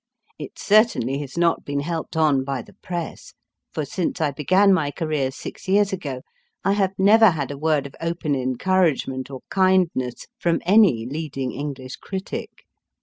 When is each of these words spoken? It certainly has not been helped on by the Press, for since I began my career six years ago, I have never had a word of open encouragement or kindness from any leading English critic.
It 0.39 0.57
certainly 0.57 1.19
has 1.19 1.37
not 1.37 1.63
been 1.63 1.81
helped 1.81 2.17
on 2.17 2.43
by 2.43 2.63
the 2.63 2.73
Press, 2.73 3.35
for 3.71 3.85
since 3.85 4.19
I 4.19 4.31
began 4.31 4.73
my 4.73 4.89
career 4.89 5.29
six 5.29 5.67
years 5.67 5.93
ago, 5.93 6.23
I 6.65 6.73
have 6.73 6.93
never 6.97 7.29
had 7.29 7.51
a 7.51 7.57
word 7.59 7.85
of 7.85 7.93
open 8.01 8.33
encouragement 8.33 9.29
or 9.29 9.41
kindness 9.51 10.25
from 10.39 10.59
any 10.65 11.05
leading 11.05 11.51
English 11.51 11.97
critic. 11.97 12.65